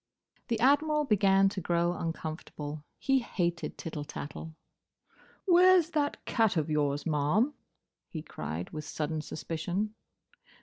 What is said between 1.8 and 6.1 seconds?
uncomfortable. He hated tittle tattle. "Where's